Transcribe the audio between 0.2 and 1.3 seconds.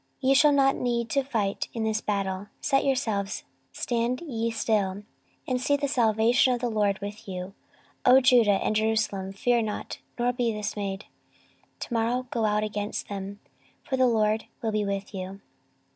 14:020:017 Ye shall not need to